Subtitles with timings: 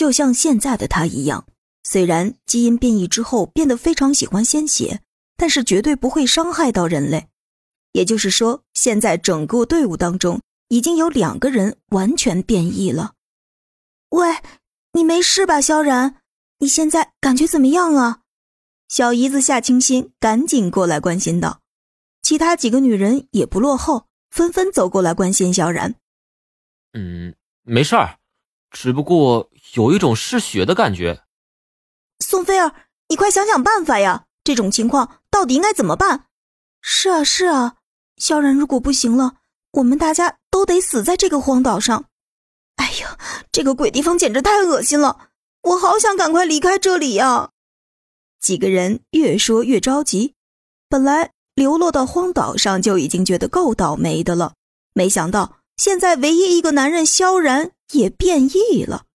[0.00, 1.46] 就像现在的他一样，
[1.82, 5.02] 虽然基因变异之后变得非常喜欢鲜血，
[5.36, 7.28] 但是绝对不会伤害到人类。
[7.92, 13.12] 也就是说，现在整个队伍当中已经有两个人完全变异了。
[14.08, 14.36] 喂，
[14.94, 16.16] 你没事吧，萧然？
[16.60, 18.20] 你现在感觉怎么样啊？
[18.88, 21.60] 小姨子夏清心赶紧过来关心道。
[22.22, 25.94] 其他几个女人也不落后，纷纷走过来关心萧然。
[26.94, 28.16] 嗯，没事儿，
[28.70, 31.22] 只不过有一种嗜血的感觉。
[32.18, 32.74] 宋菲儿，
[33.08, 34.24] 你快想想办法呀！
[34.42, 36.26] 这种情况到底应该怎么办？
[36.80, 37.76] 是啊，是啊。
[38.16, 39.36] 萧然如果不行了，
[39.72, 42.06] 我们大家都得死在这个荒岛上。
[42.76, 43.18] 哎呀，
[43.52, 45.28] 这个鬼地方简直太恶心了！
[45.62, 47.50] 我好想赶快离开这里呀！
[48.40, 50.34] 几个人越说越着急。
[50.88, 54.54] 本来流落到荒岛上就已经觉得够倒霉的了，
[54.94, 59.06] 没想到现在唯一一个男人萧然也变异了。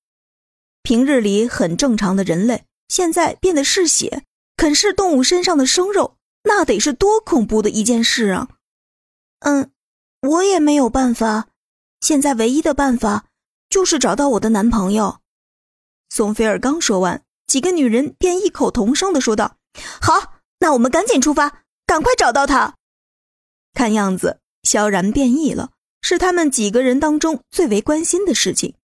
[0.84, 4.24] 平日里很正常的人类，现在变得嗜血，
[4.56, 8.50] 啃噬动物身上的生肉，那得是多恐怖的一件事啊！
[9.40, 9.72] 嗯，
[10.22, 11.48] 我也没有办法。
[12.02, 13.26] 现在唯一的办法
[13.70, 15.22] 就是找到我的男朋友。
[16.10, 19.58] 宋菲尔刚说完，几个女人便异口同声的说道
[20.02, 22.76] ：“好，那我们赶紧出发，赶快找到他。”
[23.74, 25.72] 看样子，萧然变异了，
[26.08, 28.76] 是他们几个人当中最为关心的事情。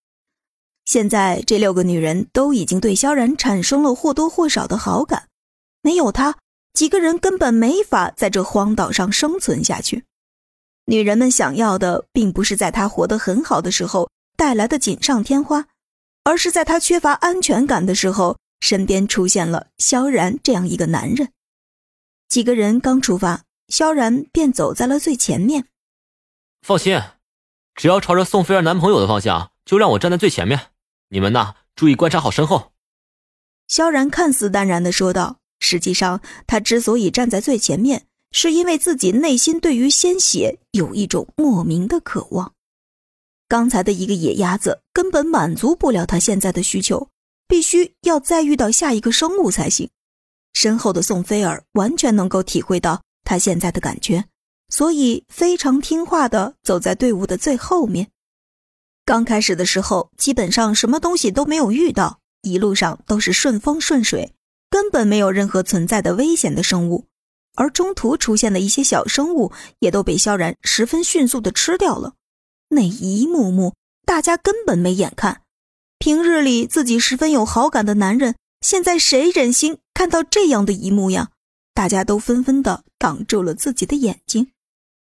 [0.85, 5.27] 现在这六个女人都已经对萧然产生了或多或少的好感，
[5.83, 6.39] 没有他，
[6.73, 10.03] 几个人根本没法在这荒岛上生存下去。
[10.85, 15.67] 女人们想要的，并不是在他活得很好的时候带来的锦上添花，
[16.23, 21.31] 而是在他缺乏安全感的时候，身边出现了萧然这样一个男人。
[22.29, 25.67] 几个人刚出发，萧然便走在了最前面。
[26.61, 27.01] 放心，
[27.75, 30.71] 只要朝着宋菲儿男朋友的方向，就让我站在最前面。
[31.09, 32.71] 你们呐，注意观察好身后。
[33.67, 38.07] 萧然看似淡然的说道，实际上他之所以站在最前面。
[38.33, 42.53] 是因为自己内心对于鲜血有一种莫名的渴望，
[43.49, 47.09] 刚才的一个野鸭子根本满足不了他现在的需求，
[47.45, 49.89] 必须要再遇到下一个生物才行。
[50.53, 54.23] 身后的宋菲儿完全能够体会到他现在的感觉，
[54.71, 58.07] 所以非常听话的走在队伍的最后面。
[59.05, 64.33] 刚开始的时候，基本上什么东西都没有遇到，一路上都是顺风顺水，
[64.69, 67.05] 根本没有任何存在的危险的生物。
[67.55, 72.13] 而中途出现的一些小生物，也都被萧然十分迅速的吃掉了。
[72.69, 73.73] 那一幕幕，
[74.05, 75.41] 大家根本没眼看。
[75.99, 81.31] 平日里自己十分有好感的男人，现在谁忍心看到这样的一幕呀？
[81.73, 84.51] 大家都纷纷的挡住了自己的眼睛。